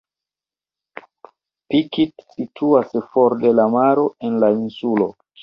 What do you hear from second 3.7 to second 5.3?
maro en la insulo.